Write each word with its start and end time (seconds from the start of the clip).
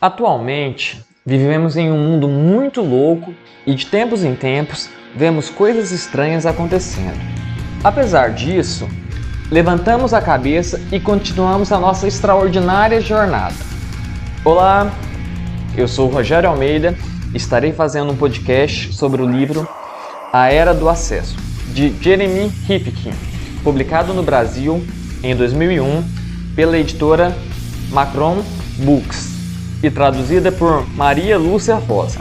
Atualmente, 0.00 1.04
vivemos 1.26 1.76
em 1.76 1.92
um 1.92 1.98
mundo 1.98 2.26
muito 2.26 2.80
louco 2.80 3.34
e 3.66 3.74
de 3.74 3.84
tempos 3.84 4.24
em 4.24 4.34
tempos 4.34 4.88
vemos 5.14 5.50
coisas 5.50 5.92
estranhas 5.92 6.46
acontecendo. 6.46 7.20
Apesar 7.84 8.30
disso, 8.30 8.88
levantamos 9.50 10.14
a 10.14 10.22
cabeça 10.22 10.80
e 10.90 10.98
continuamos 10.98 11.70
a 11.70 11.78
nossa 11.78 12.08
extraordinária 12.08 12.98
jornada. 13.02 13.54
Olá, 14.42 14.90
eu 15.76 15.86
sou 15.86 16.08
Rogério 16.08 16.48
Almeida 16.48 16.96
e 17.34 17.36
estarei 17.36 17.74
fazendo 17.74 18.10
um 18.10 18.16
podcast 18.16 18.94
sobre 18.94 19.20
o 19.20 19.30
livro 19.30 19.68
A 20.32 20.50
Era 20.50 20.72
do 20.72 20.88
Acesso, 20.88 21.36
de 21.74 21.94
Jeremy 22.00 22.50
Rifkin, 22.66 23.12
publicado 23.62 24.14
no 24.14 24.22
Brasil 24.22 24.82
em 25.22 25.36
2001 25.36 26.02
pela 26.56 26.78
editora 26.78 27.36
Macron 27.92 28.42
Books 28.78 29.29
e 29.82 29.90
traduzida 29.90 30.50
por 30.52 30.86
Maria 30.94 31.38
Lúcia 31.38 31.76
Rosa. 31.76 32.20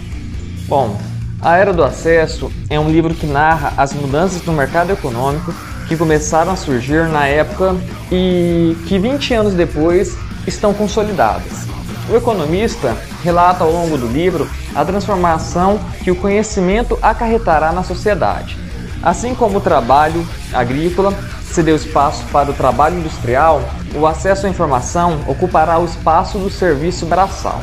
Bom, 0.67 0.99
A 1.41 1.57
Era 1.57 1.73
do 1.73 1.83
Acesso 1.83 2.51
é 2.69 2.79
um 2.79 2.89
livro 2.89 3.13
que 3.13 3.25
narra 3.25 3.73
as 3.77 3.93
mudanças 3.93 4.43
no 4.43 4.53
mercado 4.53 4.91
econômico 4.91 5.53
que 5.87 5.97
começaram 5.97 6.51
a 6.51 6.55
surgir 6.55 7.07
na 7.07 7.27
época 7.27 7.75
e 8.11 8.77
que 8.87 8.99
20 8.99 9.33
anos 9.33 9.53
depois 9.53 10.15
estão 10.45 10.73
consolidadas. 10.73 11.67
O 12.09 12.15
economista 12.15 12.95
relata 13.23 13.63
ao 13.63 13.71
longo 13.71 13.97
do 13.97 14.07
livro 14.07 14.49
a 14.75 14.85
transformação 14.85 15.79
que 16.03 16.11
o 16.11 16.15
conhecimento 16.15 16.97
acarretará 17.01 17.71
na 17.71 17.83
sociedade. 17.83 18.57
Assim 19.01 19.33
como 19.33 19.57
o 19.57 19.61
trabalho 19.61 20.27
agrícola 20.53 21.13
se 21.51 21.63
deu 21.63 21.75
espaço 21.75 22.23
para 22.31 22.51
o 22.51 22.53
trabalho 22.53 22.99
industrial, 22.99 23.61
o 23.95 24.05
acesso 24.05 24.45
à 24.45 24.49
informação 24.49 25.19
ocupará 25.27 25.79
o 25.79 25.85
espaço 25.85 26.37
do 26.37 26.49
serviço 26.49 27.05
braçal. 27.05 27.61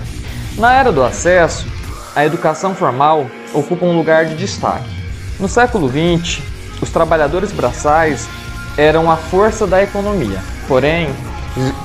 Na 0.59 0.75
era 0.75 0.91
do 0.91 1.03
acesso, 1.03 1.67
a 2.15 2.25
educação 2.25 2.75
formal 2.75 3.27
ocupa 3.55 3.87
um 3.87 3.97
lugar 3.97 4.27
de 4.27 4.35
destaque. 4.35 4.89
No 5.39 5.49
século 5.49 5.89
XX, 5.89 6.43
os 6.81 6.91
trabalhadores 6.91 7.53
braçais 7.53 8.29
eram 8.77 9.11
a 9.11 9.17
força 9.17 9.67
da 9.67 9.83
economia. 9.83 10.43
Porém, 10.67 11.09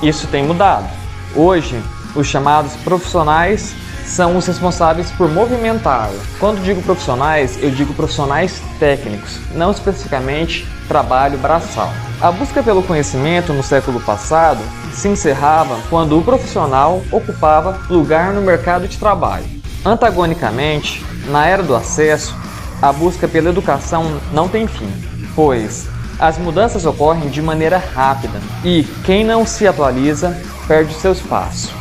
isso 0.02 0.26
tem 0.26 0.44
mudado. 0.44 0.88
Hoje, 1.34 1.82
os 2.14 2.26
chamados 2.26 2.74
profissionais 2.76 3.74
são 4.06 4.36
os 4.36 4.46
responsáveis 4.46 5.10
por 5.12 5.28
movimentar. 5.28 6.10
Quando 6.38 6.62
digo 6.62 6.82
profissionais, 6.82 7.58
eu 7.62 7.70
digo 7.70 7.94
profissionais 7.94 8.62
técnicos, 8.78 9.38
não 9.54 9.70
especificamente 9.70 10.66
trabalho 10.88 11.38
braçal. 11.38 11.90
A 12.20 12.30
busca 12.30 12.62
pelo 12.62 12.82
conhecimento 12.82 13.52
no 13.52 13.62
século 13.62 14.00
passado 14.00 14.60
se 14.92 15.08
encerrava 15.08 15.78
quando 15.88 16.18
o 16.18 16.22
profissional 16.22 17.02
ocupava 17.10 17.80
lugar 17.88 18.32
no 18.32 18.42
mercado 18.42 18.86
de 18.86 18.98
trabalho. 18.98 19.44
Antagonicamente, 19.84 21.04
na 21.28 21.46
era 21.46 21.62
do 21.62 21.74
acesso, 21.74 22.36
a 22.80 22.92
busca 22.92 23.26
pela 23.26 23.50
educação 23.50 24.20
não 24.32 24.48
tem 24.48 24.66
fim, 24.66 24.90
pois 25.34 25.88
as 26.18 26.38
mudanças 26.38 26.84
ocorrem 26.84 27.28
de 27.30 27.42
maneira 27.42 27.82
rápida 27.94 28.40
e 28.64 28.84
quem 29.04 29.24
não 29.24 29.44
se 29.44 29.66
atualiza 29.66 30.40
perde 30.68 30.94
seu 30.94 31.12
espaço. 31.12 31.74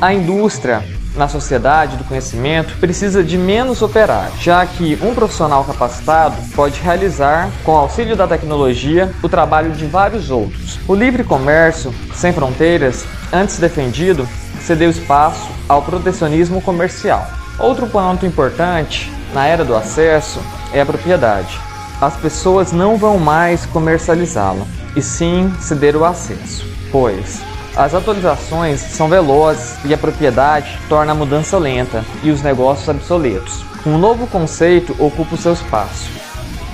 A 0.00 0.14
indústria 0.14 0.82
na 1.16 1.28
sociedade 1.28 1.96
do 1.96 2.04
conhecimento 2.04 2.76
precisa 2.78 3.22
de 3.22 3.36
menos 3.36 3.82
operários, 3.82 4.40
já 4.40 4.64
que 4.64 4.98
um 5.02 5.14
profissional 5.14 5.64
capacitado 5.64 6.36
pode 6.54 6.80
realizar, 6.80 7.50
com 7.64 7.72
auxílio 7.72 8.16
da 8.16 8.26
tecnologia, 8.26 9.12
o 9.22 9.28
trabalho 9.28 9.72
de 9.72 9.86
vários 9.86 10.30
outros. 10.30 10.78
O 10.88 10.94
livre 10.94 11.24
comércio, 11.24 11.94
sem 12.14 12.32
fronteiras, 12.32 13.04
antes 13.32 13.58
defendido, 13.58 14.28
cedeu 14.60 14.90
espaço 14.90 15.48
ao 15.68 15.82
protecionismo 15.82 16.62
comercial. 16.62 17.28
Outro 17.58 17.86
ponto 17.86 18.24
importante 18.24 19.12
na 19.34 19.46
era 19.46 19.64
do 19.64 19.74
acesso 19.74 20.40
é 20.72 20.80
a 20.80 20.86
propriedade. 20.86 21.58
As 22.00 22.16
pessoas 22.16 22.72
não 22.72 22.96
vão 22.96 23.18
mais 23.18 23.66
comercializá-la, 23.66 24.66
e 24.96 25.02
sim 25.02 25.52
ceder 25.60 25.96
o 25.96 26.04
acesso, 26.04 26.66
pois 26.90 27.51
as 27.76 27.94
atualizações 27.94 28.80
são 28.80 29.08
velozes 29.08 29.76
e 29.84 29.94
a 29.94 29.98
propriedade 29.98 30.78
torna 30.88 31.12
a 31.12 31.14
mudança 31.14 31.58
lenta 31.58 32.04
e 32.22 32.30
os 32.30 32.42
negócios 32.42 32.88
obsoletos. 32.88 33.64
Um 33.86 33.98
novo 33.98 34.26
conceito 34.26 34.94
ocupa 34.98 35.34
o 35.34 35.38
seu 35.38 35.52
espaço: 35.52 36.10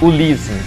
o 0.00 0.08
leasing. 0.08 0.60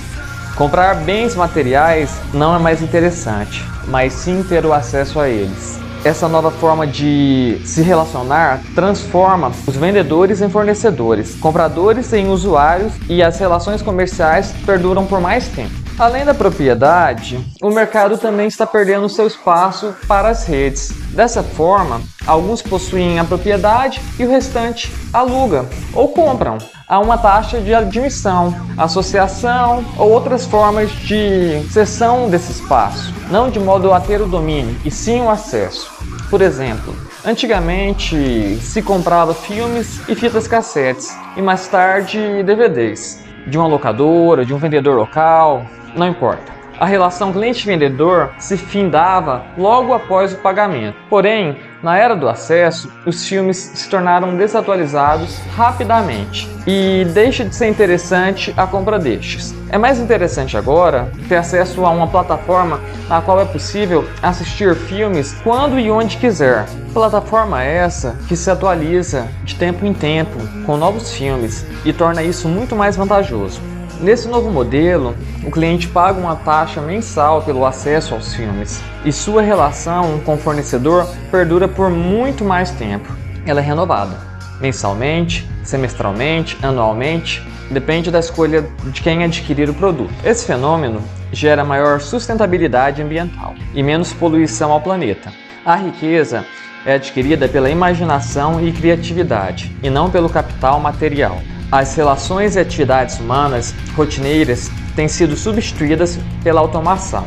Comprar 0.55 0.95
bens 0.95 1.35
materiais 1.35 2.11
não 2.33 2.55
é 2.55 2.59
mais 2.59 2.81
interessante, 2.81 3.65
mas 3.87 4.13
sim 4.13 4.43
ter 4.43 4.65
o 4.65 4.73
acesso 4.73 5.19
a 5.19 5.27
eles. 5.27 5.79
Essa 6.03 6.27
nova 6.27 6.49
forma 6.49 6.87
de 6.87 7.61
se 7.63 7.81
relacionar 7.81 8.61
transforma 8.73 9.51
os 9.67 9.75
vendedores 9.75 10.41
em 10.41 10.49
fornecedores, 10.49 11.35
compradores 11.35 12.11
em 12.13 12.27
usuários 12.27 12.93
e 13.07 13.21
as 13.21 13.37
relações 13.37 13.81
comerciais 13.81 14.51
perduram 14.65 15.05
por 15.05 15.21
mais 15.21 15.47
tempo. 15.47 15.80
Além 16.01 16.25
da 16.25 16.33
propriedade, 16.33 17.39
o 17.61 17.69
mercado 17.69 18.17
também 18.17 18.47
está 18.47 18.65
perdendo 18.65 19.07
seu 19.07 19.27
espaço 19.27 19.95
para 20.07 20.29
as 20.29 20.47
redes. 20.47 20.89
Dessa 21.13 21.43
forma, 21.43 22.01
alguns 22.25 22.59
possuem 22.59 23.19
a 23.19 23.23
propriedade 23.23 24.01
e 24.17 24.25
o 24.25 24.27
restante 24.27 24.91
aluga 25.13 25.63
ou 25.93 26.07
compram 26.07 26.57
a 26.87 26.99
uma 26.99 27.19
taxa 27.19 27.61
de 27.61 27.71
admissão, 27.71 28.51
associação 28.79 29.85
ou 29.95 30.09
outras 30.09 30.43
formas 30.47 30.89
de 30.91 31.61
cessão 31.69 32.31
desse 32.31 32.51
espaço, 32.51 33.13
não 33.29 33.51
de 33.51 33.59
modo 33.59 33.93
a 33.93 33.99
ter 33.99 34.23
o 34.23 34.27
domínio, 34.27 34.75
e 34.83 34.89
sim 34.89 35.21
o 35.21 35.29
acesso. 35.29 35.91
Por 36.31 36.41
exemplo, 36.41 36.95
antigamente 37.23 38.57
se 38.59 38.81
comprava 38.81 39.35
filmes 39.35 40.01
e 40.09 40.15
fitas 40.15 40.47
cassetes 40.47 41.15
e 41.37 41.43
mais 41.43 41.67
tarde 41.67 42.41
DVDs 42.41 43.19
de 43.45 43.57
uma 43.57 43.67
locadora, 43.67 44.45
de 44.45 44.53
um 44.53 44.57
vendedor 44.57 44.95
local, 44.95 45.65
não 45.95 46.07
importa. 46.07 46.61
A 46.81 46.85
relação 46.87 47.31
cliente-vendedor 47.31 48.31
se 48.39 48.57
findava 48.57 49.43
logo 49.55 49.93
após 49.93 50.33
o 50.33 50.37
pagamento. 50.37 50.97
Porém, 51.11 51.55
na 51.83 51.95
era 51.95 52.15
do 52.15 52.27
acesso, 52.27 52.91
os 53.05 53.23
filmes 53.27 53.57
se 53.57 53.87
tornaram 53.87 54.35
desatualizados 54.35 55.37
rapidamente 55.55 56.49
e 56.65 57.05
deixa 57.13 57.45
de 57.45 57.55
ser 57.55 57.67
interessante 57.67 58.51
a 58.57 58.65
compra 58.65 58.97
destes. 58.97 59.53
É 59.69 59.77
mais 59.77 59.99
interessante 59.99 60.57
agora 60.57 61.11
ter 61.29 61.35
acesso 61.35 61.85
a 61.85 61.89
uma 61.91 62.07
plataforma 62.07 62.79
na 63.07 63.21
qual 63.21 63.39
é 63.39 63.45
possível 63.45 64.07
assistir 64.19 64.75
filmes 64.75 65.35
quando 65.43 65.79
e 65.79 65.91
onde 65.91 66.17
quiser. 66.17 66.65
Plataforma 66.93 67.63
essa 67.63 68.17
que 68.27 68.35
se 68.35 68.49
atualiza 68.49 69.27
de 69.43 69.53
tempo 69.53 69.85
em 69.85 69.93
tempo 69.93 70.35
com 70.65 70.77
novos 70.77 71.13
filmes 71.13 71.63
e 71.85 71.93
torna 71.93 72.23
isso 72.23 72.47
muito 72.47 72.75
mais 72.75 72.95
vantajoso. 72.95 73.61
Nesse 74.01 74.27
novo 74.27 74.49
modelo, 74.49 75.15
o 75.45 75.51
cliente 75.51 75.87
paga 75.87 76.19
uma 76.19 76.35
taxa 76.35 76.81
mensal 76.81 77.43
pelo 77.43 77.63
acesso 77.63 78.15
aos 78.15 78.33
filmes 78.33 78.81
e 79.05 79.11
sua 79.11 79.43
relação 79.43 80.19
com 80.25 80.33
o 80.33 80.37
fornecedor 80.37 81.07
perdura 81.29 81.67
por 81.67 81.91
muito 81.91 82.43
mais 82.43 82.71
tempo. 82.71 83.11
Ela 83.45 83.59
é 83.59 83.63
renovada 83.63 84.31
mensalmente, 84.61 85.47
semestralmente, 85.63 86.57
anualmente, 86.61 87.45
depende 87.69 88.11
da 88.11 88.19
escolha 88.19 88.67
de 88.85 89.01
quem 89.01 89.23
adquirir 89.23 89.69
o 89.69 89.73
produto. 89.73 90.13
Esse 90.23 90.45
fenômeno 90.45 91.01
gera 91.31 91.63
maior 91.63 91.99
sustentabilidade 91.99 93.01
ambiental 93.01 93.55
e 93.73 93.81
menos 93.81 94.13
poluição 94.13 94.71
ao 94.71 94.81
planeta. 94.81 95.33
A 95.65 95.75
riqueza 95.75 96.45
é 96.85 96.95
adquirida 96.95 97.47
pela 97.47 97.69
imaginação 97.69 98.65
e 98.65 98.71
criatividade 98.71 99.75
e 99.81 99.89
não 99.89 100.09
pelo 100.09 100.29
capital 100.29 100.79
material. 100.79 101.41
As 101.71 101.95
relações 101.95 102.57
e 102.57 102.59
atividades 102.59 103.17
humanas 103.17 103.73
rotineiras 103.95 104.69
têm 104.93 105.07
sido 105.07 105.37
substituídas 105.37 106.19
pela 106.43 106.59
automação. 106.59 107.25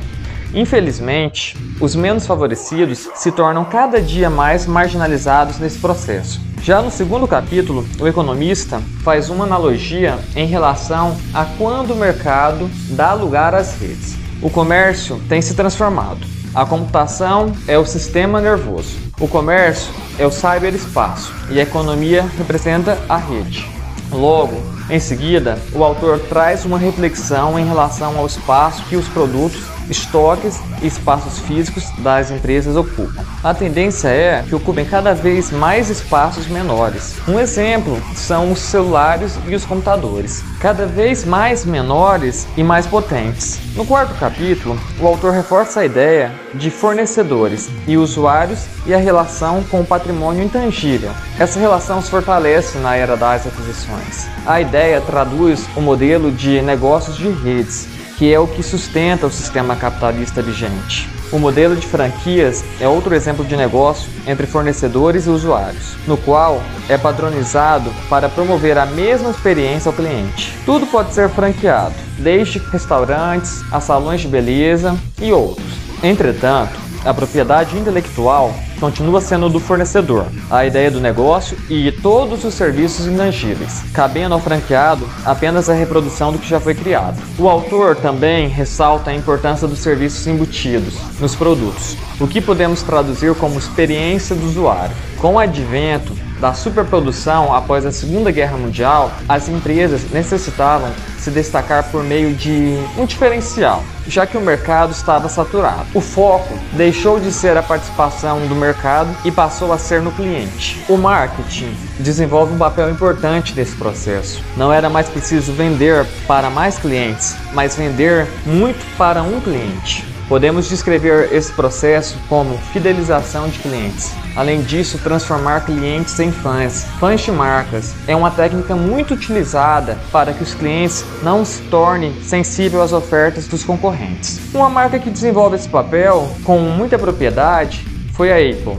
Infelizmente, 0.52 1.56
os 1.80 1.96
menos 1.96 2.26
favorecidos 2.26 3.08
se 3.14 3.32
tornam 3.32 3.64
cada 3.64 4.02
dia 4.02 4.28
mais 4.28 4.66
marginalizados 4.66 5.58
nesse 5.58 5.78
processo. 5.78 6.40
Já 6.62 6.80
no 6.80 6.90
segundo 6.90 7.26
capítulo, 7.26 7.86
o 7.98 8.06
economista 8.06 8.80
faz 9.02 9.30
uma 9.30 9.44
analogia 9.44 10.18
em 10.36 10.46
relação 10.46 11.16
a 11.32 11.44
quando 11.44 11.92
o 11.92 11.96
mercado 11.96 12.70
dá 12.90 13.14
lugar 13.14 13.54
às 13.54 13.78
redes. 13.80 14.14
O 14.42 14.50
comércio 14.50 15.20
tem 15.28 15.40
se 15.40 15.54
transformado. 15.54 16.26
A 16.54 16.64
computação 16.64 17.52
é 17.66 17.78
o 17.78 17.84
sistema 17.84 18.40
nervoso. 18.40 18.96
O 19.18 19.26
comércio 19.26 19.92
é 20.18 20.26
o 20.26 20.30
cyberespaço 20.30 21.32
e 21.50 21.58
a 21.58 21.62
economia 21.62 22.24
representa 22.38 22.98
a 23.08 23.16
rede. 23.16 23.73
Logo, 24.14 24.62
em 24.88 25.00
seguida, 25.00 25.58
o 25.72 25.82
autor 25.82 26.20
traz 26.20 26.64
uma 26.64 26.78
reflexão 26.78 27.58
em 27.58 27.66
relação 27.66 28.16
ao 28.16 28.26
espaço 28.26 28.84
que 28.84 28.96
os 28.96 29.08
produtos 29.08 29.73
estoques 29.90 30.60
e 30.82 30.86
espaços 30.86 31.38
físicos 31.40 31.84
das 31.98 32.30
empresas 32.30 32.76
ocupam. 32.76 33.24
A 33.42 33.52
tendência 33.52 34.08
é 34.08 34.42
que 34.48 34.54
ocupem 34.54 34.84
cada 34.84 35.14
vez 35.14 35.50
mais 35.50 35.90
espaços 35.90 36.46
menores. 36.46 37.14
Um 37.28 37.38
exemplo 37.38 38.00
são 38.14 38.52
os 38.52 38.58
celulares 38.58 39.38
e 39.46 39.54
os 39.54 39.64
computadores, 39.64 40.42
cada 40.60 40.86
vez 40.86 41.24
mais 41.24 41.64
menores 41.64 42.46
e 42.56 42.62
mais 42.62 42.86
potentes. 42.86 43.58
No 43.74 43.84
quarto 43.84 44.14
capítulo, 44.18 44.78
o 45.00 45.06
autor 45.06 45.32
reforça 45.32 45.80
a 45.80 45.84
ideia 45.84 46.32
de 46.54 46.70
fornecedores 46.70 47.68
e 47.86 47.96
usuários 47.96 48.66
e 48.86 48.94
a 48.94 48.98
relação 48.98 49.62
com 49.64 49.80
o 49.80 49.84
patrimônio 49.84 50.44
intangível. 50.44 51.10
Essa 51.38 51.58
relação 51.58 52.00
se 52.00 52.10
fortalece 52.10 52.78
na 52.78 52.94
era 52.94 53.16
das 53.16 53.46
aquisições. 53.46 54.28
A 54.46 54.60
ideia 54.60 55.00
traduz 55.00 55.64
o 55.76 55.80
modelo 55.80 56.30
de 56.30 56.62
negócios 56.62 57.16
de 57.16 57.28
redes, 57.28 57.88
que 58.16 58.32
é 58.32 58.38
o 58.38 58.46
que 58.46 58.62
sustenta 58.62 59.26
o 59.26 59.30
sistema 59.30 59.76
capitalista 59.76 60.40
vigente. 60.40 61.08
O 61.32 61.38
modelo 61.38 61.74
de 61.74 61.86
franquias 61.86 62.64
é 62.78 62.86
outro 62.86 63.14
exemplo 63.14 63.44
de 63.44 63.56
negócio 63.56 64.08
entre 64.26 64.46
fornecedores 64.46 65.26
e 65.26 65.30
usuários, 65.30 65.96
no 66.06 66.16
qual 66.16 66.62
é 66.88 66.96
padronizado 66.96 67.90
para 68.08 68.28
promover 68.28 68.78
a 68.78 68.86
mesma 68.86 69.30
experiência 69.30 69.88
ao 69.88 69.94
cliente. 69.94 70.56
Tudo 70.64 70.86
pode 70.86 71.12
ser 71.12 71.28
franqueado, 71.28 71.94
desde 72.18 72.58
restaurantes 72.58 73.64
a 73.72 73.80
salões 73.80 74.20
de 74.20 74.28
beleza 74.28 74.96
e 75.20 75.32
outros. 75.32 75.66
Entretanto, 76.02 76.78
a 77.04 77.12
propriedade 77.12 77.76
intelectual 77.76 78.54
continua 78.80 79.20
sendo 79.20 79.48
do 79.48 79.60
fornecedor, 79.60 80.26
a 80.50 80.64
ideia 80.64 80.90
do 80.90 81.00
negócio 81.00 81.56
e 81.68 81.90
todos 81.90 82.44
os 82.44 82.54
serviços 82.54 83.06
intangíveis, 83.06 83.82
cabendo 83.92 84.34
ao 84.34 84.40
franqueado 84.40 85.08
apenas 85.24 85.68
a 85.68 85.74
reprodução 85.74 86.32
do 86.32 86.38
que 86.38 86.48
já 86.48 86.60
foi 86.60 86.74
criado. 86.74 87.20
O 87.38 87.48
autor 87.48 87.96
também 87.96 88.48
ressalta 88.48 89.10
a 89.10 89.14
importância 89.14 89.66
dos 89.66 89.78
serviços 89.78 90.26
embutidos 90.26 90.94
nos 91.20 91.34
produtos, 91.34 91.96
o 92.20 92.26
que 92.26 92.40
podemos 92.40 92.82
traduzir 92.82 93.34
como 93.34 93.58
experiência 93.58 94.34
do 94.34 94.46
usuário. 94.46 94.94
Com 95.18 95.34
o 95.34 95.38
advento 95.38 96.14
da 96.40 96.52
superprodução 96.52 97.54
após 97.54 97.86
a 97.86 97.92
Segunda 97.92 98.30
Guerra 98.30 98.56
Mundial, 98.56 99.10
as 99.28 99.48
empresas 99.48 100.10
necessitavam 100.10 100.90
se 101.24 101.30
destacar 101.30 101.84
por 101.84 102.04
meio 102.04 102.34
de 102.34 102.76
um 102.98 103.06
diferencial, 103.06 103.82
já 104.06 104.26
que 104.26 104.36
o 104.36 104.40
mercado 104.42 104.92
estava 104.92 105.26
saturado. 105.28 105.86
O 105.94 106.00
foco 106.00 106.52
deixou 106.72 107.18
de 107.18 107.32
ser 107.32 107.56
a 107.56 107.62
participação 107.62 108.46
do 108.46 108.54
mercado 108.54 109.08
e 109.24 109.30
passou 109.30 109.72
a 109.72 109.78
ser 109.78 110.02
no 110.02 110.12
cliente. 110.12 110.84
O 110.86 110.98
marketing 110.98 111.74
desenvolve 111.98 112.52
um 112.52 112.58
papel 112.58 112.90
importante 112.90 113.54
nesse 113.54 113.74
processo. 113.74 114.42
Não 114.54 114.70
era 114.70 114.90
mais 114.90 115.08
preciso 115.08 115.52
vender 115.54 116.06
para 116.26 116.50
mais 116.50 116.78
clientes, 116.78 117.34
mas 117.54 117.74
vender 117.74 118.26
muito 118.44 118.84
para 118.98 119.22
um 119.22 119.40
cliente. 119.40 120.13
Podemos 120.28 120.66
descrever 120.68 121.34
esse 121.34 121.52
processo 121.52 122.16
como 122.30 122.56
fidelização 122.72 123.46
de 123.48 123.58
clientes. 123.58 124.10
Além 124.34 124.62
disso, 124.62 124.98
transformar 124.98 125.66
clientes 125.66 126.18
em 126.18 126.32
fãs. 126.32 126.84
Fãs 126.98 127.20
de 127.20 127.30
marcas 127.30 127.94
é 128.08 128.16
uma 128.16 128.30
técnica 128.30 128.74
muito 128.74 129.12
utilizada 129.12 129.98
para 130.10 130.32
que 130.32 130.42
os 130.42 130.54
clientes 130.54 131.04
não 131.22 131.44
se 131.44 131.60
tornem 131.64 132.22
sensíveis 132.22 132.84
às 132.84 132.92
ofertas 132.92 133.46
dos 133.46 133.62
concorrentes. 133.62 134.40
Uma 134.54 134.70
marca 134.70 134.98
que 134.98 135.10
desenvolve 135.10 135.56
esse 135.56 135.68
papel 135.68 136.34
com 136.42 136.58
muita 136.58 136.98
propriedade 136.98 137.86
foi 138.14 138.32
a 138.32 138.36
Apple. 138.36 138.78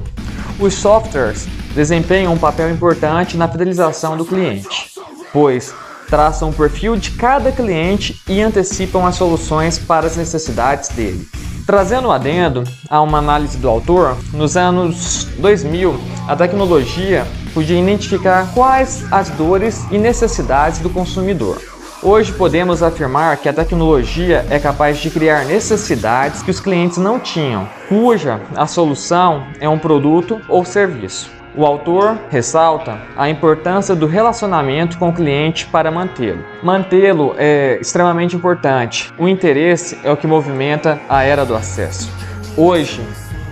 Os 0.59 0.73
softwares 0.73 1.47
desempenham 1.75 2.33
um 2.33 2.37
papel 2.37 2.71
importante 2.71 3.37
na 3.37 3.47
fidelização 3.47 4.17
do 4.17 4.25
cliente, 4.25 4.91
pois 5.31 5.73
traçam 6.09 6.49
o 6.49 6.53
perfil 6.53 6.95
de 6.95 7.11
cada 7.11 7.51
cliente 7.51 8.21
e 8.27 8.41
antecipam 8.41 9.05
as 9.05 9.15
soluções 9.15 9.77
para 9.77 10.07
as 10.07 10.15
necessidades 10.15 10.89
dele. 10.89 11.27
Trazendo 11.65 12.09
um 12.09 12.11
adendo 12.11 12.63
a 12.89 13.01
uma 13.01 13.17
análise 13.17 13.57
do 13.57 13.67
autor, 13.67 14.15
nos 14.31 14.55
anos 14.55 15.25
2000, 15.39 15.99
a 16.27 16.35
tecnologia 16.35 17.25
podia 17.53 17.79
identificar 17.79 18.51
quais 18.53 19.03
as 19.11 19.29
dores 19.29 19.83
e 19.89 19.97
necessidades 19.97 20.79
do 20.79 20.89
consumidor. 20.89 21.59
Hoje 22.03 22.31
podemos 22.33 22.83
afirmar 22.83 23.37
que 23.37 23.49
a 23.49 23.53
tecnologia 23.53 24.45
é 24.51 24.59
capaz 24.59 24.99
de 24.99 25.09
criar 25.09 25.43
necessidades 25.45 26.43
que 26.43 26.51
os 26.51 26.59
clientes 26.59 26.99
não 26.99 27.19
tinham, 27.19 27.67
cuja 27.89 28.41
a 28.55 28.67
solução 28.67 29.47
é 29.59 29.67
um 29.67 29.79
produto 29.79 30.39
ou 30.47 30.63
serviço. 30.63 31.31
O 31.57 31.65
autor 31.65 32.19
ressalta 32.29 32.99
a 33.15 33.29
importância 33.29 33.95
do 33.95 34.07
relacionamento 34.07 34.97
com 34.97 35.07
o 35.07 35.13
cliente 35.13 35.65
para 35.65 35.89
mantê-lo. 35.89 36.43
Mantê-lo 36.61 37.33
é 37.37 37.77
extremamente 37.79 38.35
importante. 38.35 39.13
O 39.17 39.25
interesse 39.25 39.97
é 40.03 40.11
o 40.11 40.17
que 40.17 40.27
movimenta 40.27 40.99
a 41.07 41.23
era 41.23 41.45
do 41.45 41.55
acesso. 41.55 42.11
Hoje, 42.57 43.01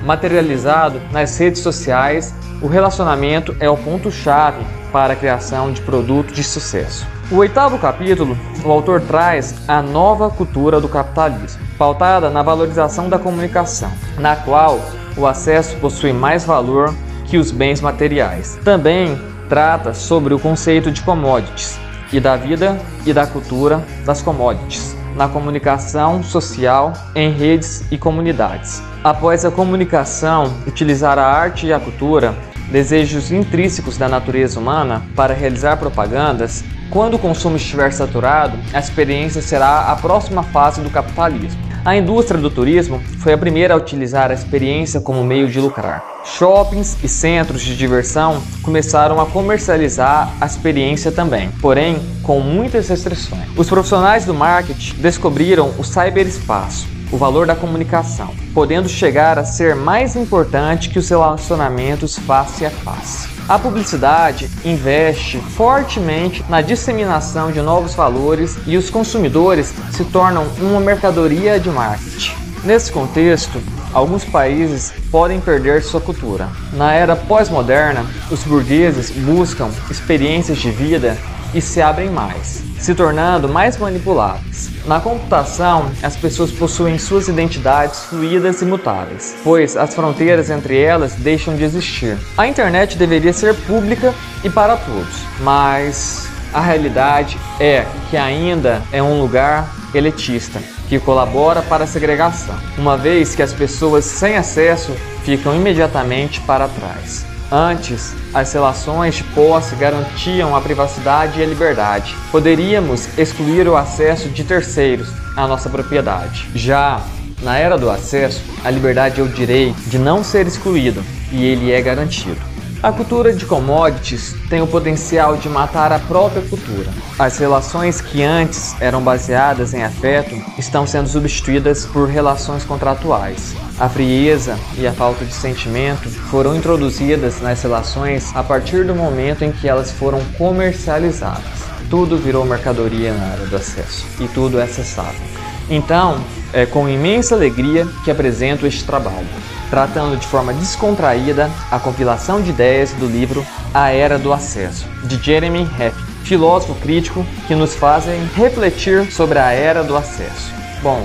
materializado 0.04 1.00
nas 1.14 1.38
redes 1.38 1.62
sociais, 1.62 2.36
o 2.62 2.68
relacionamento 2.68 3.56
é 3.58 3.70
o 3.70 3.78
ponto-chave 3.78 4.66
para 4.92 5.14
a 5.14 5.16
criação 5.16 5.72
de 5.72 5.82
produtos 5.82 6.36
de 6.36 6.44
sucesso. 6.44 7.08
O 7.32 7.38
oitavo 7.38 7.80
capítulo, 7.80 8.38
o 8.66 8.72
autor 8.72 9.00
traz 9.00 9.56
a 9.66 9.82
nova 9.82 10.30
cultura 10.30 10.82
do 10.82 10.90
capitalismo, 10.90 11.62
pautada 11.78 12.30
na 12.30 12.44
valorização 12.44 13.08
da 13.08 13.18
comunicação, 13.18 13.92
na 14.20 14.36
qual 14.36 14.78
o 15.16 15.26
acesso 15.26 15.78
possui 15.78 16.12
mais 16.12 16.44
valor 16.44 16.94
que 17.34 17.38
os 17.40 17.50
bens 17.50 17.82
materiais. 17.82 18.60
Também 18.64 19.20
trata 19.50 19.92
sobre 19.92 20.36
o 20.36 20.40
conceito 20.40 20.92
de 20.92 21.02
commodities 21.02 21.80
e 22.12 22.20
da 22.20 22.36
vida 22.36 22.80
e 23.08 23.12
da 23.12 23.26
cultura 23.26 23.84
das 24.06 24.22
commodities 24.22 24.96
na 25.16 25.28
comunicação 25.28 26.22
social 26.22 26.94
em 27.16 27.32
redes 27.32 27.86
e 27.92 27.98
comunidades. 27.98 28.84
Após 29.04 29.46
a 29.46 29.50
comunicação 29.50 30.54
utilizar 30.68 31.18
a 31.18 31.26
arte 31.26 31.66
e 31.66 31.74
a 31.74 31.80
cultura, 31.80 32.36
desejos 32.72 33.32
intrínsecos 33.32 33.98
da 33.98 34.08
natureza 34.08 34.60
humana 34.60 35.02
para 35.16 35.34
realizar 35.34 35.78
propagandas, 35.78 36.64
quando 36.92 37.16
o 37.16 37.20
consumo 37.20 37.56
estiver 37.56 37.92
saturado, 37.92 38.60
a 38.72 38.78
experiência 38.78 39.42
será 39.42 39.92
a 39.92 39.96
próxima 39.96 40.44
fase 40.44 40.82
do 40.82 40.90
capitalismo. 40.92 41.73
A 41.86 41.98
indústria 41.98 42.40
do 42.40 42.50
turismo 42.50 43.02
foi 43.20 43.34
a 43.34 43.38
primeira 43.38 43.74
a 43.74 43.78
utilizar 43.78 44.32
a 44.32 44.34
experiência 44.34 45.02
como 45.02 45.22
meio 45.22 45.50
de 45.50 45.60
lucrar. 45.60 46.02
Shoppings 46.24 46.98
e 47.04 47.10
centros 47.10 47.62
de 47.62 47.76
diversão 47.76 48.42
começaram 48.62 49.20
a 49.20 49.26
comercializar 49.26 50.34
a 50.40 50.46
experiência 50.46 51.12
também, 51.12 51.52
porém 51.60 52.00
com 52.22 52.40
muitas 52.40 52.88
restrições. 52.88 53.50
Os 53.58 53.68
profissionais 53.68 54.24
do 54.24 54.34
marketing 54.34 54.96
descobriram 55.02 55.74
o 55.78 55.84
cyberespaço, 55.84 56.88
o 57.12 57.18
valor 57.18 57.46
da 57.46 57.56
comunicação, 57.56 58.34
podendo 58.54 58.88
chegar 58.88 59.38
a 59.38 59.44
ser 59.44 59.76
mais 59.76 60.16
importante 60.16 60.90
que 60.90 61.00
os 61.00 61.10
relacionamentos 61.10 62.18
face 62.18 62.66
a 62.66 62.70
face. 62.70 63.33
A 63.48 63.60
publicidade 63.60 64.50
investe 64.64 65.38
fortemente 65.38 66.44
na 66.48 66.62
disseminação 66.62 67.52
de 67.52 67.62
novos 67.62 67.94
valores 67.94 68.58
e 68.66 68.78
os 68.78 68.90
consumidores 68.90 69.74
se 69.92 70.06
tornam 70.06 70.48
uma 70.62 70.80
mercadoria 70.80 71.60
de 71.60 71.70
marketing. 71.70 72.34
Nesse 72.64 72.90
contexto, 72.90 73.62
alguns 73.94 74.26
países 74.26 74.94
podem 75.12 75.40
perder 75.40 75.82
sua 75.84 76.02
cultura. 76.02 76.50
Na 76.74 76.94
era 76.94 77.16
pós-moderna, 77.16 78.06
os 78.32 78.44
burgueses 78.44 79.12
buscam 79.12 79.70
experiências 79.90 80.58
de 80.58 80.72
vida 80.72 81.18
e 81.54 81.62
se 81.62 81.82
abrem 81.82 82.10
mais, 82.10 82.64
se 82.80 82.96
tornando 82.96 83.48
mais 83.48 83.78
manipuláveis. 83.78 84.72
Na 84.86 85.00
computação, 85.00 85.90
as 86.02 86.16
pessoas 86.16 86.52
possuem 86.52 86.98
suas 86.98 87.28
identidades 87.28 88.06
fluídas 88.06 88.62
e 88.62 88.66
mutáveis, 88.66 89.36
pois 89.44 89.78
as 89.78 89.94
fronteiras 89.94 90.50
entre 90.50 90.82
elas 90.82 91.14
deixam 91.14 91.56
de 91.56 91.64
existir. 91.64 92.18
A 92.38 92.48
internet 92.48 92.98
deveria 92.98 93.32
ser 93.32 93.54
pública 93.54 94.14
e 94.44 94.50
para 94.50 94.76
todos, 94.76 95.22
mas 95.42 96.28
a 96.54 96.60
realidade 96.60 97.38
é 97.60 97.86
que 98.10 98.18
ainda 98.18 98.82
é 98.92 99.02
um 99.02 99.22
lugar 99.22 99.72
elitista 99.94 100.60
que 100.94 101.00
colabora 101.00 101.64
para 101.64 101.86
a 101.86 101.88
segregação, 101.88 102.56
uma 102.78 102.96
vez 102.96 103.34
que 103.34 103.42
as 103.42 103.52
pessoas 103.52 104.06
sem 104.06 104.36
acesso 104.36 104.92
ficam 105.24 105.56
imediatamente 105.56 106.40
para 106.42 106.68
trás. 106.68 107.26
Antes, 107.52 108.14
as 108.32 108.54
relações 108.54 109.16
de 109.16 109.24
posse 109.24 109.76
garantiam 109.76 110.56
a 110.56 110.62
privacidade 110.62 111.40
e 111.40 111.44
a 111.44 111.48
liberdade. 111.48 112.16
Poderíamos 112.32 113.18
excluir 113.18 113.68
o 113.68 113.76
acesso 113.76 114.30
de 114.30 114.44
terceiros 114.44 115.10
à 115.36 115.48
nossa 115.48 115.68
propriedade. 115.68 116.48
Já 116.54 117.02
na 117.42 117.58
era 117.58 117.76
do 117.76 117.90
acesso, 117.90 118.44
a 118.64 118.70
liberdade 118.70 119.20
é 119.20 119.24
o 119.24 119.28
direito 119.28 119.80
de 119.90 119.98
não 119.98 120.24
ser 120.24 120.46
excluído 120.46 121.04
e 121.32 121.44
ele 121.44 121.72
é 121.72 121.82
garantido. 121.82 122.53
A 122.84 122.92
cultura 122.92 123.32
de 123.32 123.46
commodities 123.46 124.36
tem 124.50 124.62
o 124.62 124.68
potencial 124.68 125.38
de 125.38 125.48
matar 125.48 125.94
a 125.94 126.00
própria 126.00 126.42
cultura. 126.42 126.92
As 127.18 127.38
relações 127.38 128.02
que 128.02 128.22
antes 128.22 128.76
eram 128.82 129.02
baseadas 129.02 129.74
em 129.74 129.82
afeto 129.82 130.36
estão 130.60 130.86
sendo 130.86 131.08
substituídas 131.08 131.86
por 131.86 132.10
relações 132.10 132.66
contratuais. 132.66 133.56
A 133.80 133.88
frieza 133.88 134.60
e 134.78 134.86
a 134.86 134.92
falta 134.92 135.24
de 135.24 135.34
sentimento 135.34 136.10
foram 136.10 136.58
introduzidas 136.58 137.40
nas 137.40 137.62
relações 137.64 138.36
a 138.36 138.44
partir 138.44 138.84
do 138.84 138.94
momento 138.94 139.46
em 139.46 139.54
que 139.54 139.66
elas 139.66 139.90
foram 139.90 140.20
comercializadas. 140.38 141.64
Tudo 141.90 142.18
virou 142.18 142.44
mercadoria 142.44 143.14
na 143.14 143.28
área 143.28 143.46
do 143.46 143.56
acesso 143.56 144.06
e 144.20 144.28
tudo 144.28 144.60
é 144.60 144.64
acessável. 144.64 145.22
Então, 145.70 146.22
é 146.52 146.66
com 146.66 146.90
imensa 146.90 147.34
alegria 147.34 147.88
que 148.04 148.12
apresento 148.12 148.68
este 148.68 148.84
trabalho, 148.84 149.26
tratando 149.74 150.16
de 150.16 150.28
forma 150.28 150.54
descontraída 150.54 151.50
a 151.72 151.80
compilação 151.80 152.40
de 152.40 152.52
ideias 152.52 152.92
do 152.92 153.08
livro 153.08 153.44
A 153.74 153.90
Era 153.90 154.20
do 154.20 154.32
Acesso, 154.32 154.86
de 155.04 155.18
Jeremy 155.18 155.68
Heff, 155.80 156.00
filósofo 156.24 156.76
crítico 156.76 157.26
que 157.48 157.56
nos 157.56 157.74
fazem 157.74 158.24
refletir 158.36 159.12
sobre 159.12 159.40
a 159.40 159.52
Era 159.52 159.84
do 159.84 159.98
Acesso. 159.98 160.54
Bom, 160.84 161.04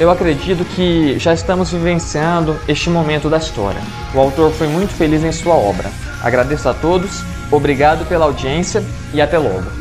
eu 0.00 0.10
acredito 0.10 0.64
que 0.64 1.16
já 1.20 1.32
estamos 1.32 1.70
vivenciando 1.70 2.58
este 2.66 2.90
momento 2.90 3.30
da 3.30 3.38
história. 3.38 3.80
O 4.12 4.18
autor 4.18 4.50
foi 4.50 4.66
muito 4.66 4.92
feliz 4.92 5.22
em 5.22 5.30
sua 5.30 5.54
obra. 5.54 5.88
Agradeço 6.20 6.68
a 6.68 6.74
todos, 6.74 7.22
obrigado 7.52 8.04
pela 8.08 8.24
audiência 8.24 8.82
e 9.14 9.20
até 9.20 9.38
logo. 9.38 9.78